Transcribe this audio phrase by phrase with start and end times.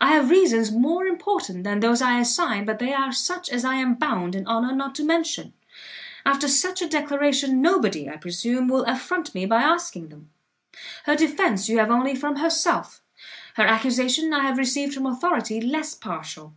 [0.00, 3.76] I have reasons more important than those I assign, but they are such as I
[3.76, 5.52] am bound in honour not to mention.
[6.26, 10.30] After such a declaration, nobody, I presume, will affront me by asking them.
[11.04, 13.02] Her defence you have only from herself,
[13.54, 16.56] her accusation I have received from authority less partial.